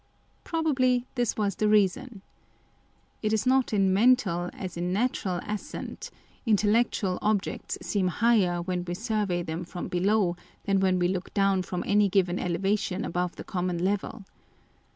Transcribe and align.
Probably 0.43 1.05
this 1.13 1.37
was 1.37 1.57
the 1.57 1.67
reason. 1.67 2.23
It 3.21 3.33
is 3.33 3.45
not 3.45 3.71
in 3.71 3.93
mental 3.93 4.49
as 4.51 4.75
in 4.75 4.91
natural 4.91 5.39
ascent 5.45 6.09
â€" 6.11 6.17
intellectual 6.47 7.19
objects 7.21 7.77
seem 7.83 8.07
higher 8.07 8.63
when 8.63 8.83
we 8.83 8.95
survey 8.95 9.43
them 9.43 9.63
from 9.63 9.89
below, 9.89 10.37
than 10.65 10.79
when 10.79 10.97
we 10.97 11.07
look 11.07 11.31
down 11.35 11.61
from 11.61 11.83
any 11.85 12.09
given 12.09 12.39
elevation 12.39 13.05
above 13.05 13.35
the 13.35 13.43
common 13.43 13.85
level. 13.85 14.25